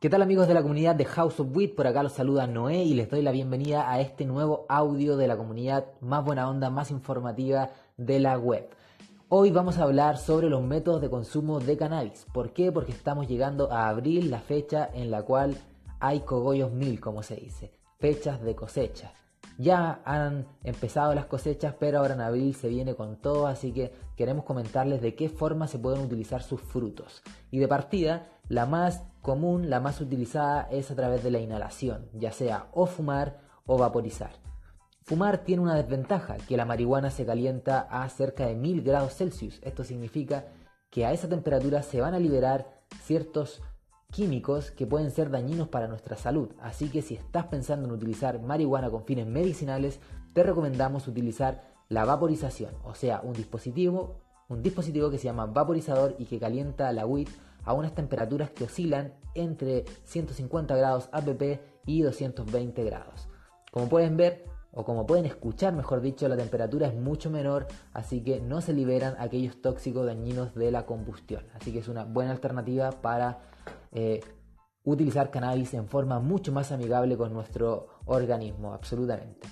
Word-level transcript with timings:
¿Qué 0.00 0.08
tal 0.08 0.22
amigos 0.22 0.48
de 0.48 0.54
la 0.54 0.62
comunidad 0.62 0.94
de 0.94 1.04
House 1.04 1.40
of 1.40 1.54
Wit? 1.54 1.74
Por 1.74 1.86
acá 1.86 2.02
los 2.02 2.12
saluda 2.12 2.46
Noé 2.46 2.84
y 2.84 2.94
les 2.94 3.10
doy 3.10 3.20
la 3.20 3.32
bienvenida 3.32 3.92
a 3.92 4.00
este 4.00 4.24
nuevo 4.24 4.64
audio 4.66 5.18
de 5.18 5.28
la 5.28 5.36
comunidad 5.36 5.88
más 6.00 6.24
buena 6.24 6.48
onda, 6.48 6.70
más 6.70 6.90
informativa 6.90 7.68
de 7.98 8.18
la 8.18 8.38
web. 8.38 8.70
Hoy 9.28 9.50
vamos 9.50 9.76
a 9.76 9.82
hablar 9.82 10.16
sobre 10.16 10.48
los 10.48 10.62
métodos 10.62 11.02
de 11.02 11.10
consumo 11.10 11.60
de 11.60 11.76
cannabis. 11.76 12.24
¿Por 12.32 12.54
qué? 12.54 12.72
Porque 12.72 12.92
estamos 12.92 13.28
llegando 13.28 13.70
a 13.70 13.90
abril, 13.90 14.30
la 14.30 14.40
fecha 14.40 14.88
en 14.94 15.10
la 15.10 15.22
cual 15.22 15.58
hay 15.98 16.20
cogollos 16.20 16.72
mil, 16.72 16.98
como 16.98 17.22
se 17.22 17.36
dice, 17.36 17.70
fechas 17.98 18.40
de 18.40 18.54
cosecha. 18.54 19.12
Ya 19.58 20.00
han 20.06 20.46
empezado 20.64 21.14
las 21.14 21.26
cosechas, 21.26 21.74
pero 21.78 21.98
ahora 21.98 22.14
en 22.14 22.22
abril 22.22 22.54
se 22.54 22.68
viene 22.68 22.94
con 22.94 23.16
todo, 23.16 23.46
así 23.46 23.70
que 23.72 23.92
queremos 24.16 24.46
comentarles 24.46 25.02
de 25.02 25.14
qué 25.14 25.28
forma 25.28 25.68
se 25.68 25.78
pueden 25.78 26.00
utilizar 26.00 26.42
sus 26.42 26.62
frutos. 26.62 27.22
Y 27.50 27.58
de 27.58 27.68
partida, 27.68 28.26
la 28.50 28.66
más 28.66 29.04
común, 29.22 29.70
la 29.70 29.78
más 29.78 30.00
utilizada 30.00 30.66
es 30.72 30.90
a 30.90 30.96
través 30.96 31.22
de 31.22 31.30
la 31.30 31.38
inhalación, 31.38 32.08
ya 32.12 32.32
sea 32.32 32.66
o 32.72 32.86
fumar 32.86 33.38
o 33.64 33.78
vaporizar. 33.78 34.32
Fumar 35.04 35.44
tiene 35.44 35.62
una 35.62 35.76
desventaja, 35.76 36.36
que 36.36 36.56
la 36.56 36.64
marihuana 36.64 37.12
se 37.12 37.24
calienta 37.24 37.78
a 37.78 38.08
cerca 38.08 38.46
de 38.46 38.56
1000 38.56 38.82
grados 38.82 39.14
Celsius. 39.14 39.60
Esto 39.62 39.84
significa 39.84 40.46
que 40.90 41.06
a 41.06 41.12
esa 41.12 41.28
temperatura 41.28 41.84
se 41.84 42.00
van 42.00 42.12
a 42.12 42.18
liberar 42.18 42.82
ciertos 43.02 43.62
químicos 44.10 44.72
que 44.72 44.84
pueden 44.84 45.12
ser 45.12 45.30
dañinos 45.30 45.68
para 45.68 45.86
nuestra 45.86 46.16
salud. 46.16 46.50
Así 46.60 46.88
que 46.88 47.02
si 47.02 47.14
estás 47.14 47.46
pensando 47.46 47.86
en 47.86 47.92
utilizar 47.92 48.40
marihuana 48.42 48.90
con 48.90 49.04
fines 49.04 49.28
medicinales, 49.28 50.00
te 50.34 50.42
recomendamos 50.42 51.06
utilizar 51.06 51.62
la 51.88 52.04
vaporización, 52.04 52.74
o 52.82 52.96
sea, 52.96 53.20
un 53.22 53.32
dispositivo, 53.32 54.16
un 54.48 54.60
dispositivo 54.60 55.08
que 55.08 55.18
se 55.18 55.26
llama 55.26 55.46
vaporizador 55.46 56.16
y 56.18 56.24
que 56.24 56.40
calienta 56.40 56.92
la 56.92 57.06
weed 57.06 57.28
a 57.64 57.74
unas 57.74 57.94
temperaturas 57.94 58.50
que 58.50 58.64
oscilan 58.64 59.14
entre 59.34 59.84
150 60.04 60.76
grados 60.76 61.08
APP 61.12 61.60
y 61.86 62.02
220 62.02 62.84
grados. 62.84 63.28
Como 63.70 63.88
pueden 63.88 64.16
ver, 64.16 64.44
o 64.72 64.84
como 64.84 65.06
pueden 65.06 65.26
escuchar, 65.26 65.74
mejor 65.74 66.00
dicho, 66.00 66.28
la 66.28 66.36
temperatura 66.36 66.86
es 66.86 66.94
mucho 66.94 67.30
menor, 67.30 67.66
así 67.92 68.22
que 68.22 68.40
no 68.40 68.60
se 68.60 68.72
liberan 68.72 69.16
aquellos 69.18 69.60
tóxicos 69.60 70.06
dañinos 70.06 70.54
de 70.54 70.70
la 70.70 70.86
combustión. 70.86 71.44
Así 71.54 71.72
que 71.72 71.80
es 71.80 71.88
una 71.88 72.04
buena 72.04 72.30
alternativa 72.30 72.90
para 72.90 73.40
eh, 73.92 74.20
utilizar 74.84 75.30
cannabis 75.30 75.74
en 75.74 75.88
forma 75.88 76.20
mucho 76.20 76.52
más 76.52 76.70
amigable 76.72 77.16
con 77.16 77.32
nuestro 77.32 77.88
organismo, 78.06 78.72
absolutamente. 78.72 79.48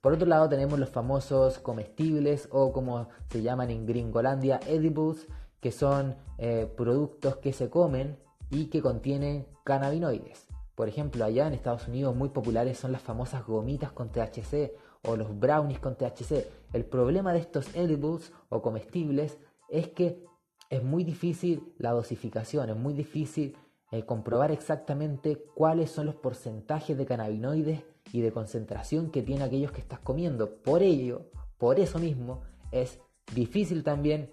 Por 0.00 0.12
otro 0.12 0.26
lado 0.26 0.48
tenemos 0.48 0.78
los 0.78 0.90
famosos 0.90 1.58
comestibles 1.58 2.48
o 2.52 2.72
como 2.72 3.08
se 3.28 3.42
llaman 3.42 3.70
en 3.70 3.86
Gringolandia, 3.86 4.60
edibles, 4.66 5.26
que 5.60 5.72
son 5.72 6.16
eh, 6.38 6.70
productos 6.76 7.36
que 7.36 7.52
se 7.52 7.70
comen 7.70 8.18
y 8.50 8.66
que 8.66 8.82
contienen 8.82 9.46
cannabinoides. 9.64 10.46
Por 10.74 10.88
ejemplo, 10.88 11.24
allá 11.24 11.46
en 11.46 11.54
Estados 11.54 11.88
Unidos 11.88 12.14
muy 12.14 12.28
populares 12.28 12.78
son 12.78 12.92
las 12.92 13.02
famosas 13.02 13.46
gomitas 13.46 13.92
con 13.92 14.10
THC 14.10 14.72
o 15.02 15.16
los 15.16 15.38
brownies 15.38 15.78
con 15.78 15.96
THC. 15.96 16.46
El 16.72 16.84
problema 16.84 17.32
de 17.32 17.38
estos 17.38 17.74
edibles 17.74 18.32
o 18.50 18.60
comestibles 18.60 19.38
es 19.68 19.88
que 19.88 20.22
es 20.68 20.82
muy 20.82 21.04
difícil 21.04 21.72
la 21.78 21.92
dosificación, 21.92 22.68
es 22.68 22.76
muy 22.76 22.92
difícil 22.92 23.56
eh, 23.92 24.04
comprobar 24.04 24.50
exactamente 24.50 25.44
cuáles 25.54 25.90
son 25.90 26.06
los 26.06 26.16
porcentajes 26.16 26.98
de 26.98 27.06
cannabinoides 27.06 27.84
y 28.12 28.20
de 28.20 28.32
concentración 28.32 29.10
que 29.10 29.22
tiene 29.22 29.44
aquellos 29.44 29.72
que 29.72 29.80
estás 29.80 30.00
comiendo. 30.00 30.56
Por 30.56 30.82
ello, 30.82 31.30
por 31.56 31.80
eso 31.80 31.98
mismo, 31.98 32.42
es 32.72 33.00
difícil 33.34 33.82
también 33.84 34.30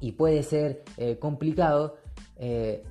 y 0.00 0.12
puede 0.12 0.42
ser 0.42 0.84
eh, 0.96 1.18
complicado 1.18 1.96
eh, 2.36 2.84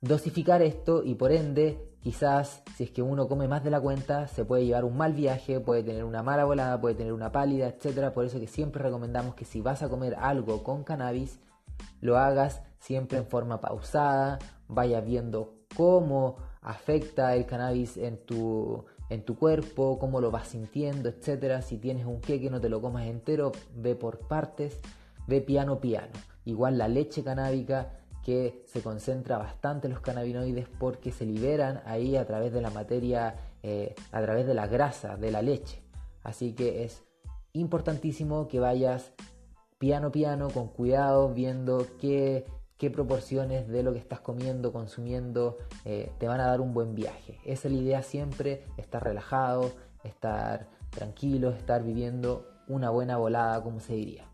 dosificar 0.00 0.62
esto 0.62 1.02
y 1.04 1.14
por 1.14 1.32
ende 1.32 1.92
quizás 2.00 2.62
si 2.76 2.84
es 2.84 2.90
que 2.90 3.02
uno 3.02 3.28
come 3.28 3.46
más 3.46 3.62
de 3.62 3.70
la 3.70 3.80
cuenta 3.80 4.26
se 4.26 4.44
puede 4.44 4.66
llevar 4.66 4.84
un 4.84 4.96
mal 4.96 5.12
viaje, 5.12 5.60
puede 5.60 5.84
tener 5.84 6.04
una 6.04 6.22
mala 6.22 6.44
volada, 6.44 6.80
puede 6.80 6.96
tener 6.96 7.12
una 7.12 7.30
pálida, 7.30 7.68
etc. 7.68 8.12
Por 8.12 8.24
eso 8.24 8.40
que 8.40 8.48
siempre 8.48 8.82
recomendamos 8.82 9.34
que 9.34 9.44
si 9.44 9.60
vas 9.60 9.82
a 9.82 9.88
comer 9.88 10.16
algo 10.18 10.64
con 10.64 10.82
cannabis, 10.82 11.38
lo 12.00 12.18
hagas 12.18 12.62
siempre 12.80 13.18
en 13.18 13.26
forma 13.26 13.60
pausada, 13.60 14.40
vayas 14.66 15.04
viendo 15.04 15.54
cómo 15.76 16.36
afecta 16.60 17.34
el 17.36 17.46
cannabis 17.46 17.96
en 17.96 18.24
tu, 18.26 18.84
en 19.08 19.24
tu 19.24 19.36
cuerpo, 19.36 19.98
cómo 20.00 20.20
lo 20.20 20.32
vas 20.32 20.48
sintiendo, 20.48 21.08
etc. 21.08 21.62
Si 21.62 21.78
tienes 21.78 22.06
un 22.06 22.20
queque 22.20 22.50
no 22.50 22.60
te 22.60 22.68
lo 22.68 22.80
comas 22.80 23.06
entero, 23.06 23.52
ve 23.76 23.94
por 23.94 24.26
partes, 24.26 24.80
ve 25.28 25.40
piano 25.40 25.80
piano. 25.80 26.12
Igual 26.44 26.78
la 26.78 26.88
leche 26.88 27.22
canábica 27.22 27.98
que 28.22 28.62
se 28.66 28.82
concentra 28.82 29.38
bastante 29.38 29.88
los 29.88 30.00
cannabinoides 30.00 30.68
porque 30.78 31.10
se 31.10 31.26
liberan 31.26 31.82
ahí 31.84 32.16
a 32.16 32.26
través 32.26 32.52
de 32.52 32.60
la 32.60 32.70
materia, 32.70 33.34
eh, 33.62 33.94
a 34.12 34.22
través 34.22 34.46
de 34.46 34.54
la 34.54 34.66
grasa 34.66 35.16
de 35.16 35.30
la 35.30 35.42
leche. 35.42 35.82
Así 36.22 36.52
que 36.52 36.84
es 36.84 37.02
importantísimo 37.52 38.48
que 38.48 38.60
vayas 38.60 39.12
piano 39.78 40.12
piano, 40.12 40.48
con 40.48 40.68
cuidado, 40.68 41.34
viendo 41.34 41.86
qué, 42.00 42.46
proporciones 42.92 43.68
de 43.68 43.84
lo 43.84 43.92
que 43.92 44.00
estás 44.00 44.18
comiendo, 44.18 44.72
consumiendo, 44.72 45.56
eh, 45.84 46.10
te 46.18 46.26
van 46.26 46.40
a 46.40 46.46
dar 46.46 46.60
un 46.60 46.74
buen 46.74 46.96
viaje. 46.96 47.38
Esa 47.44 47.68
es 47.68 47.74
la 47.74 47.80
idea 47.80 48.02
siempre, 48.02 48.64
estar 48.76 49.04
relajado, 49.04 49.70
estar 50.02 50.66
tranquilo, 50.90 51.50
estar 51.50 51.84
viviendo 51.84 52.44
una 52.66 52.90
buena 52.90 53.18
volada, 53.18 53.62
como 53.62 53.78
se 53.78 53.94
diría. 53.94 54.31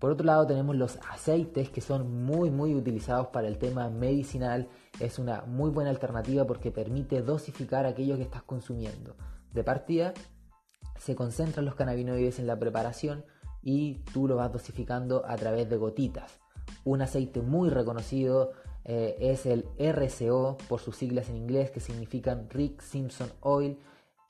Por 0.00 0.12
otro 0.12 0.24
lado 0.24 0.46
tenemos 0.46 0.74
los 0.76 0.98
aceites 1.10 1.68
que 1.68 1.82
son 1.82 2.24
muy 2.24 2.50
muy 2.50 2.74
utilizados 2.74 3.28
para 3.28 3.46
el 3.46 3.58
tema 3.58 3.90
medicinal. 3.90 4.66
Es 4.98 5.18
una 5.18 5.42
muy 5.42 5.70
buena 5.70 5.90
alternativa 5.90 6.46
porque 6.46 6.72
permite 6.72 7.20
dosificar 7.20 7.84
aquello 7.84 8.16
que 8.16 8.22
estás 8.22 8.42
consumiendo. 8.42 9.14
De 9.52 9.62
partida 9.62 10.14
se 10.96 11.14
concentran 11.14 11.66
los 11.66 11.74
cannabinoides 11.74 12.38
en 12.38 12.46
la 12.46 12.58
preparación 12.58 13.26
y 13.62 13.96
tú 14.12 14.26
lo 14.26 14.36
vas 14.36 14.50
dosificando 14.50 15.22
a 15.26 15.36
través 15.36 15.68
de 15.68 15.76
gotitas. 15.76 16.40
Un 16.84 17.02
aceite 17.02 17.42
muy 17.42 17.68
reconocido 17.68 18.52
eh, 18.86 19.16
es 19.20 19.44
el 19.44 19.66
RCO 19.78 20.56
por 20.66 20.80
sus 20.80 20.96
siglas 20.96 21.28
en 21.28 21.36
inglés 21.36 21.70
que 21.70 21.80
significan 21.80 22.48
Rick 22.48 22.80
Simpson 22.80 23.30
Oil 23.40 23.78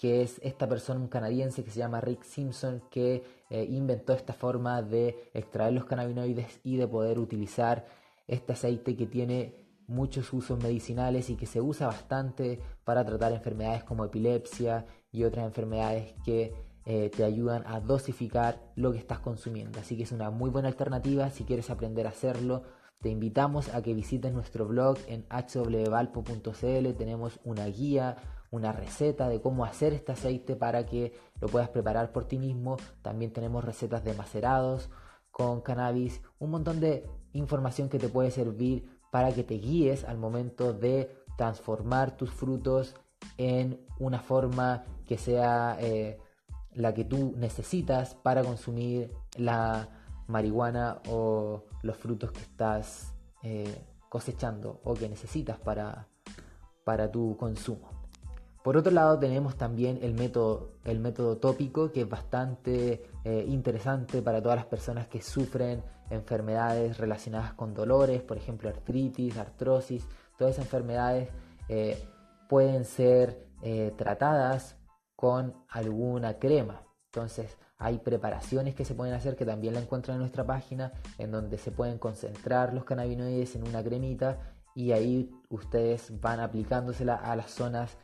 que 0.01 0.23
es 0.23 0.41
esta 0.43 0.67
persona, 0.67 0.99
un 0.99 1.09
canadiense 1.09 1.63
que 1.63 1.71
se 1.71 1.79
llama 1.79 2.01
Rick 2.01 2.23
Simpson, 2.23 2.83
que 2.91 3.23
eh, 3.51 3.67
inventó 3.69 4.15
esta 4.15 4.33
forma 4.33 4.81
de 4.81 5.29
extraer 5.35 5.75
los 5.75 5.85
cannabinoides 5.85 6.59
y 6.65 6.79
de 6.79 6.89
poder 6.89 7.19
utilizar 7.19 7.85
este 8.27 8.55
aceite 8.55 8.97
que 8.97 9.07
tiene 9.07 9.55
muchos 9.89 10.33
usos 10.33 10.59
medicinales 10.63 11.29
y 11.29 11.37
que 11.37 11.45
se 11.45 11.61
usa 11.61 11.87
bastante 11.87 12.59
para 12.83 13.05
tratar 13.05 13.33
enfermedades 13.33 13.85
como 13.85 14.07
epilepsia 14.07 14.87
y 15.13 15.25
otras 15.25 15.45
enfermedades 15.45 16.15
que 16.25 16.55
eh, 16.87 17.11
te 17.15 17.23
ayudan 17.23 17.63
a 17.67 17.79
dosificar 17.81 18.59
lo 18.77 18.93
que 18.93 18.99
estás 18.99 19.19
consumiendo. 19.19 19.81
Así 19.81 19.99
que 19.99 20.05
es 20.05 20.13
una 20.13 20.31
muy 20.31 20.49
buena 20.49 20.69
alternativa 20.69 21.29
si 21.29 21.45
quieres 21.45 21.69
aprender 21.69 22.07
a 22.07 22.11
hacerlo. 22.11 22.63
Te 23.03 23.11
invitamos 23.11 23.69
a 23.75 23.83
que 23.83 23.93
visites 23.93 24.33
nuestro 24.33 24.67
blog 24.67 24.97
en 25.09 25.27
hwvalpo.cl. 25.29 26.95
Tenemos 26.97 27.39
una 27.45 27.67
guía, 27.67 28.17
una 28.51 28.73
receta 28.73 29.29
de 29.29 29.41
cómo 29.41 29.65
hacer 29.65 29.93
este 29.93 30.13
aceite 30.13 30.57
para 30.57 30.87
que 30.87 31.13
lo 31.41 31.49
puedas 31.49 31.69
preparar 31.69 32.13
por 32.13 32.27
ti 32.27 32.39
mismo. 32.39 32.77
También 33.03 33.33
tenemos 33.33 33.65
recetas 33.65 34.05
de 34.05 34.15
macerados 34.15 34.91
con 35.31 35.61
cannabis, 35.61 36.23
un 36.39 36.51
montón 36.51 36.81
de 36.81 37.09
información 37.33 37.89
que 37.89 37.99
te 37.99 38.09
puede 38.09 38.31
servir 38.31 39.01
para 39.11 39.33
que 39.33 39.45
te 39.45 39.55
guíes 39.55 40.05
al 40.05 40.19
momento 40.19 40.73
de 40.73 41.11
transformar 41.37 42.17
tus 42.17 42.31
frutos 42.31 42.95
en 43.37 43.81
una 43.99 44.21
forma 44.21 44.85
que 45.07 45.19
sea 45.19 45.77
eh, 45.81 46.19
la 46.73 46.95
que 46.95 47.05
tú 47.05 47.35
necesitas 47.37 48.15
para 48.15 48.43
consumir 48.43 49.13
la 49.37 49.89
marihuana 50.27 51.01
o 51.09 51.65
los 51.83 51.97
frutos 51.97 52.33
que 52.33 52.41
estás 52.41 53.15
eh, 53.43 53.85
cosechando 54.09 54.81
o 54.85 54.95
que 54.95 55.09
necesitas 55.09 55.59
para, 55.59 56.09
para 56.85 57.11
tu 57.11 57.37
consumo. 57.37 58.00
Por 58.63 58.77
otro 58.77 58.93
lado 58.93 59.19
tenemos 59.19 59.57
también 59.57 59.99
el 60.03 60.13
método, 60.13 60.73
el 60.85 61.01
método 61.01 61.39
tópico 61.39 61.93
que 61.93 62.03
es 62.03 62.09
bastante 62.09 63.03
eh, 63.25 63.45
interesante 63.49 64.21
para 64.21 64.43
todas 64.43 64.57
las 64.57 64.67
personas 64.67 65.07
que 65.07 65.23
sufren 65.23 65.83
enfermedades 66.11 66.99
relacionadas 66.99 67.55
con 67.55 67.73
dolores, 67.73 68.23
por 68.23 68.37
ejemplo 68.37 68.69
artritis, 68.69 69.39
artrosis, 69.39 70.07
todas 70.37 70.55
esas 70.55 70.67
enfermedades 70.67 71.31
eh, 71.69 72.07
pueden 72.49 72.85
ser 72.85 73.47
eh, 73.63 73.95
tratadas 73.97 74.77
con 75.17 75.55
alguna 75.69 76.39
crema. 76.39 76.83
Entonces 77.07 77.57
hay 77.79 77.99
preparaciones 77.99 78.75
que 78.75 78.85
se 78.85 78.95
pueden 78.95 79.15
hacer 79.15 79.37
que 79.37 79.47
también 79.47 79.73
la 79.73 79.81
encuentran 79.81 80.17
en 80.17 80.21
nuestra 80.21 80.45
página 80.45 80.93
en 81.17 81.31
donde 81.31 81.57
se 81.57 81.71
pueden 81.71 81.99
concentrar 81.99 82.75
los 82.75 82.85
cannabinoides 82.85 83.57
en 83.57 83.67
una 83.67 83.83
cremita 83.83 84.39
y 84.75 84.93
ahí 84.93 85.31
ustedes 85.49 86.21
van 86.21 86.41
aplicándosela 86.41 87.15
a 87.15 87.35
las 87.37 87.51
zonas 87.51 87.97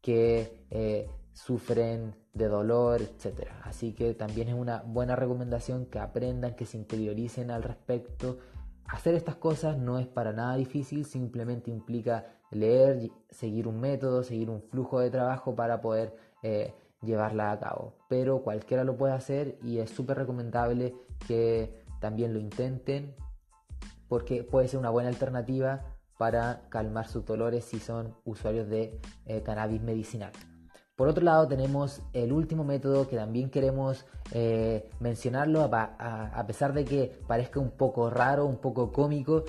que 0.00 0.64
eh, 0.70 1.08
sufren 1.32 2.14
de 2.32 2.48
dolor, 2.48 3.00
etc. 3.02 3.48
Así 3.64 3.92
que 3.92 4.14
también 4.14 4.48
es 4.48 4.54
una 4.54 4.82
buena 4.82 5.16
recomendación 5.16 5.86
que 5.86 5.98
aprendan, 5.98 6.54
que 6.54 6.66
se 6.66 6.76
interioricen 6.76 7.50
al 7.50 7.62
respecto 7.62 8.38
hacer 8.90 9.14
estas 9.14 9.36
cosas 9.36 9.78
no 9.78 9.98
es 9.98 10.06
para 10.06 10.32
nada 10.32 10.56
difícil, 10.56 11.04
simplemente 11.04 11.70
implica 11.70 12.26
leer, 12.50 13.10
seguir 13.30 13.68
un 13.68 13.80
método, 13.80 14.22
seguir 14.22 14.50
un 14.50 14.62
flujo 14.62 15.00
de 15.00 15.10
trabajo 15.10 15.54
para 15.54 15.80
poder 15.80 16.14
eh, 16.42 16.74
llevarla 17.02 17.52
a 17.52 17.60
cabo. 17.60 17.94
Pero 18.08 18.42
cualquiera 18.42 18.84
lo 18.84 18.96
puede 18.96 19.12
hacer 19.12 19.58
y 19.62 19.78
es 19.78 19.90
súper 19.90 20.18
recomendable 20.18 20.94
que 21.26 21.82
también 22.00 22.34
lo 22.34 22.40
intenten 22.40 23.14
porque 24.08 24.42
puede 24.42 24.66
ser 24.66 24.80
una 24.80 24.90
buena 24.90 25.08
alternativa 25.08 25.84
para 26.20 26.60
calmar 26.68 27.08
sus 27.08 27.24
dolores 27.24 27.64
si 27.64 27.80
son 27.80 28.14
usuarios 28.26 28.68
de 28.68 29.00
eh, 29.24 29.40
cannabis 29.42 29.80
medicinal. 29.80 30.30
Por 30.94 31.08
otro 31.08 31.24
lado 31.24 31.48
tenemos 31.48 32.02
el 32.12 32.30
último 32.30 32.62
método 32.62 33.08
que 33.08 33.16
también 33.16 33.48
queremos 33.48 34.04
eh, 34.32 34.90
mencionarlo 35.00 35.62
a, 35.72 36.44
pesar 36.46 36.74
de 36.74 36.84
que 36.84 37.18
parezca 37.26 37.58
un 37.58 37.70
poco 37.70 38.10
raro, 38.10 38.44
un 38.44 38.58
poco 38.58 38.92
cómico, 38.92 39.44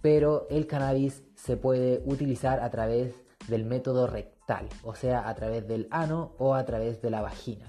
pero 0.00 0.46
el 0.48 0.68
cannabis 0.68 1.24
se 1.34 1.56
puede 1.56 2.04
utilizar 2.06 2.60
a 2.60 2.70
través 2.70 3.16
del 3.48 3.64
método 3.64 4.06
rectal, 4.06 4.68
o 4.84 4.94
sea, 4.94 5.28
a 5.28 5.34
través 5.34 5.66
del 5.66 5.88
ano 5.90 6.36
o 6.38 6.54
a 6.54 6.64
través 6.64 7.02
de 7.02 7.10
la 7.10 7.20
vagina. 7.20 7.66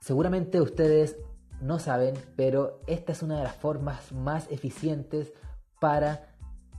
Seguramente 0.00 0.60
ustedes 0.60 1.16
no 1.60 1.78
saben, 1.78 2.14
pero 2.34 2.80
esta 2.88 3.12
es 3.12 3.22
una 3.22 3.38
de 3.38 3.44
las 3.44 3.54
formas 3.54 4.10
más 4.10 4.50
eficientes 4.50 5.32
para 5.78 6.33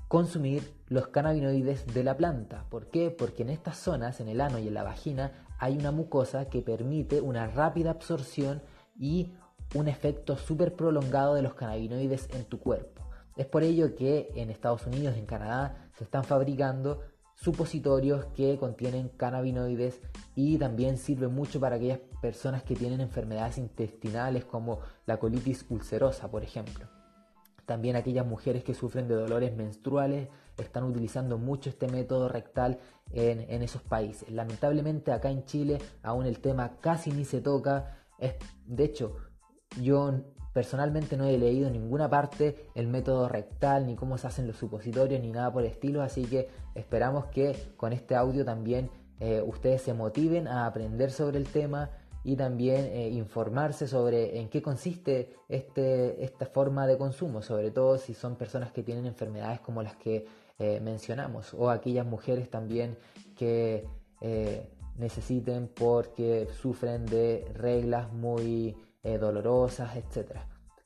consumir 0.07 0.73
los 0.87 1.07
cannabinoides 1.07 1.87
de 1.87 2.03
la 2.03 2.15
planta. 2.15 2.65
¿Por 2.69 2.89
qué? 2.89 3.11
Porque 3.11 3.43
en 3.43 3.49
estas 3.49 3.77
zonas, 3.77 4.19
en 4.19 4.27
el 4.27 4.41
ano 4.41 4.59
y 4.59 4.67
en 4.67 4.73
la 4.73 4.83
vagina, 4.83 5.45
hay 5.57 5.77
una 5.77 5.91
mucosa 5.91 6.45
que 6.45 6.61
permite 6.61 7.21
una 7.21 7.47
rápida 7.47 7.91
absorción 7.91 8.61
y 8.97 9.33
un 9.73 9.87
efecto 9.87 10.37
súper 10.37 10.75
prolongado 10.75 11.33
de 11.33 11.41
los 11.41 11.55
cannabinoides 11.55 12.29
en 12.33 12.45
tu 12.45 12.59
cuerpo. 12.59 13.03
Es 13.35 13.45
por 13.45 13.63
ello 13.63 13.95
que 13.95 14.31
en 14.35 14.49
Estados 14.49 14.85
Unidos, 14.85 15.17
en 15.17 15.25
Canadá, 15.25 15.89
se 15.97 16.03
están 16.03 16.23
fabricando 16.23 17.01
supositorios 17.35 18.25
que 18.27 18.57
contienen 18.57 19.09
cannabinoides 19.09 20.01
y 20.35 20.57
también 20.57 20.97
sirve 20.97 21.27
mucho 21.27 21.59
para 21.59 21.75
aquellas 21.75 21.99
personas 22.21 22.63
que 22.63 22.75
tienen 22.75 23.01
enfermedades 23.01 23.57
intestinales 23.57 24.45
como 24.45 24.79
la 25.05 25.17
colitis 25.17 25.65
ulcerosa, 25.69 26.31
por 26.31 26.43
ejemplo. 26.43 26.94
También 27.65 27.95
aquellas 27.95 28.25
mujeres 28.25 28.63
que 28.63 28.73
sufren 28.73 29.07
de 29.07 29.15
dolores 29.15 29.55
menstruales 29.55 30.29
están 30.57 30.83
utilizando 30.83 31.37
mucho 31.37 31.69
este 31.69 31.87
método 31.87 32.29
rectal 32.29 32.79
en, 33.11 33.61
esos 33.61 33.81
países. 33.81 34.29
Lamentablemente 34.29 35.11
acá 35.11 35.29
en 35.29 35.45
Chile 35.45 35.79
aún 36.03 36.25
el 36.25 36.39
tema 36.39 36.77
casi 36.79 37.11
ni 37.11 37.25
se 37.25 37.41
toca. 37.41 37.97
Es, 38.19 38.35
de 38.65 38.83
hecho, 38.83 39.15
yo 39.81 40.13
personalmente 40.53 41.17
no 41.17 41.25
he 41.25 41.37
leído 41.37 41.67
en 41.67 41.73
ninguna 41.73 42.09
parte 42.09 42.69
el 42.75 42.87
método 42.87 43.27
rectal, 43.27 43.87
ni 43.87 43.95
cómo 43.95 44.17
se 44.17 44.27
hacen 44.27 44.47
los 44.47 44.57
supositorios, 44.57 45.21
ni 45.21 45.31
nada 45.31 45.51
por 45.51 45.63
el 45.63 45.71
estilo. 45.71 46.01
Así 46.01 46.25
que 46.25 46.49
esperamos 46.75 47.25
que 47.25 47.55
con 47.75 47.91
este 47.93 48.15
audio 48.15 48.45
también 48.45 48.89
eh, 49.19 49.43
ustedes 49.45 49.81
se 49.81 49.93
motiven 49.93 50.47
a 50.47 50.65
aprender 50.65 51.11
sobre 51.11 51.37
el 51.37 51.47
tema 51.47 51.89
y 52.25 52.35
también 52.35 52.85
eh, 52.87 53.09
informarse 53.09 53.87
sobre 53.87 54.39
en 54.39 54.49
qué 54.49 54.63
consiste 54.63 55.35
este, 55.47 56.23
esta 56.23 56.47
forma 56.47 56.87
de 56.87 56.97
consumo, 56.97 57.43
sobre 57.43 57.69
todo 57.69 57.99
si 57.99 58.15
son 58.15 58.35
personas 58.35 58.71
que 58.71 58.81
tienen 58.81 59.05
enfermedades 59.05 59.59
como 59.59 59.83
las 59.83 59.95
que 59.95 60.25
eh, 60.57 60.79
mencionamos 60.81 61.53
o 61.53 61.69
aquellas 61.69 62.05
mujeres 62.07 62.49
también 62.49 62.97
que 63.37 63.85
eh, 64.21 64.67
necesiten 64.97 65.67
porque 65.67 66.47
sufren 66.59 67.05
de 67.05 67.45
reglas 67.53 68.11
muy 68.11 68.75
dolorosas, 69.03 69.95
etc. 69.97 70.31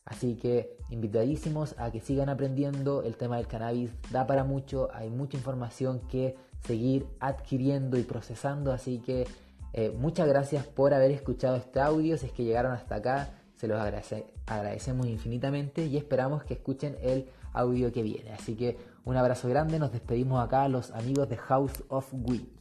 Así 0.03 0.35
que 0.35 0.75
invitadísimos 0.89 1.73
a 1.77 1.89
que 1.89 2.01
sigan 2.01 2.27
aprendiendo, 2.27 3.01
el 3.01 3.15
tema 3.15 3.37
del 3.37 3.47
cannabis 3.47 3.91
da 4.11 4.27
para 4.27 4.43
mucho, 4.43 4.89
hay 4.93 5.09
mucha 5.09 5.37
información 5.37 6.01
que 6.09 6.35
seguir 6.65 7.07
adquiriendo 7.21 7.97
y 7.97 8.03
procesando, 8.03 8.73
así 8.73 8.99
que 8.99 9.25
eh, 9.73 9.91
muchas 9.97 10.27
gracias 10.27 10.65
por 10.65 10.93
haber 10.93 11.11
escuchado 11.11 11.55
este 11.55 11.79
audio. 11.79 12.17
Si 12.17 12.27
es 12.27 12.31
que 12.31 12.43
llegaron 12.43 12.71
hasta 12.71 12.95
acá, 12.95 13.29
se 13.55 13.67
los 13.67 13.79
agradecemos 13.79 15.07
infinitamente 15.07 15.85
y 15.85 15.97
esperamos 15.97 16.43
que 16.43 16.53
escuchen 16.53 16.97
el 17.01 17.29
audio 17.53 17.91
que 17.91 18.03
viene. 18.03 18.31
Así 18.31 18.55
que 18.55 18.77
un 19.05 19.17
abrazo 19.17 19.49
grande, 19.49 19.79
nos 19.79 19.91
despedimos 19.91 20.43
acá 20.43 20.67
los 20.67 20.91
amigos 20.91 21.29
de 21.29 21.37
House 21.37 21.83
of 21.89 22.07
Weed. 22.13 22.58